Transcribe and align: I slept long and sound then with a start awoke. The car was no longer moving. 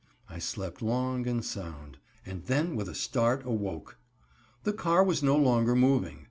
I 0.27 0.39
slept 0.39 0.81
long 0.81 1.27
and 1.27 1.45
sound 1.45 1.99
then 2.25 2.75
with 2.75 2.89
a 2.89 2.95
start 2.95 3.45
awoke. 3.45 3.99
The 4.63 4.73
car 4.73 5.03
was 5.03 5.21
no 5.21 5.35
longer 5.37 5.75
moving. 5.75 6.19